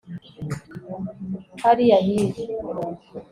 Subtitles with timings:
[1.63, 2.43] hariya hirya